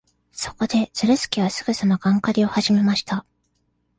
[0.31, 3.23] そこで、ズルスケはすぐさまガン狩りをはじめました。